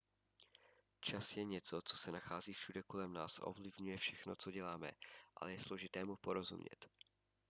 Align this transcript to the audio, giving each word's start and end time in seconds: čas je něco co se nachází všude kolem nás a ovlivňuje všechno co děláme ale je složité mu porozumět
čas 1.01 1.37
je 1.37 1.43
něco 1.45 1.81
co 1.85 1.97
se 1.97 2.11
nachází 2.11 2.53
všude 2.53 2.83
kolem 2.83 3.13
nás 3.13 3.39
a 3.39 3.47
ovlivňuje 3.47 3.97
všechno 3.97 4.35
co 4.35 4.51
děláme 4.51 4.91
ale 5.35 5.51
je 5.53 5.59
složité 5.59 6.05
mu 6.05 6.15
porozumět 6.17 6.89